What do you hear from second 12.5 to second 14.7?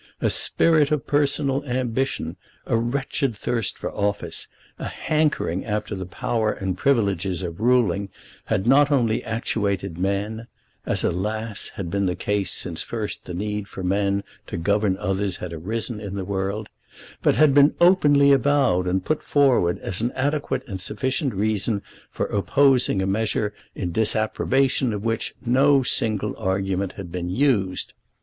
since first the need for men to